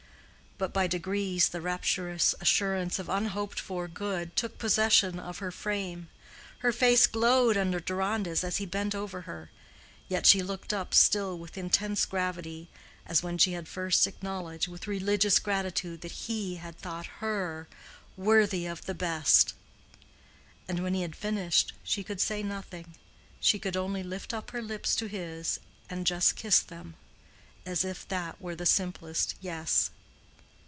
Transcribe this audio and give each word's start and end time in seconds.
But 0.57 0.73
by 0.73 0.85
degrees 0.85 1.49
the 1.49 1.59
rapturous 1.59 2.35
assurance 2.39 2.99
of 2.99 3.09
unhoped 3.09 3.59
for 3.59 3.87
good 3.87 4.35
took 4.35 4.59
possession 4.59 5.19
of 5.19 5.39
her 5.39 5.49
frame: 5.49 6.07
her 6.59 6.71
face 6.71 7.07
glowed 7.07 7.57
under 7.57 7.79
Deronda's 7.79 8.43
as 8.43 8.57
he 8.57 8.67
bent 8.67 8.93
over 8.93 9.21
her; 9.21 9.49
yet 10.07 10.27
she 10.27 10.43
looked 10.43 10.71
up 10.71 10.93
still 10.93 11.35
with 11.35 11.57
intense 11.57 12.05
gravity, 12.05 12.69
as 13.07 13.23
when 13.23 13.39
she 13.39 13.53
had 13.53 13.67
first 13.67 14.05
acknowledged 14.05 14.67
with 14.67 14.85
religious 14.85 15.39
gratitude 15.39 16.01
that 16.01 16.11
he 16.29 16.57
had 16.57 16.77
thought 16.77 17.07
her 17.21 17.67
"worthy 18.15 18.67
of 18.67 18.85
the 18.85 18.93
best;" 18.93 19.55
and 20.67 20.83
when 20.83 20.93
he 20.93 21.01
had 21.01 21.15
finished, 21.15 21.73
she 21.81 22.03
could 22.03 22.21
say 22.21 22.43
nothing—she 22.43 23.57
could 23.57 23.75
only 23.75 24.03
lift 24.03 24.31
up 24.31 24.51
her 24.51 24.61
lips 24.61 24.95
to 24.95 25.07
his 25.07 25.59
and 25.89 26.05
just 26.05 26.35
kiss 26.35 26.59
them, 26.59 26.93
as 27.65 27.83
if 27.83 28.07
that 28.09 28.39
were 28.39 28.53
the 28.55 28.67
simplest 28.67 29.33
"yes." 29.41 29.89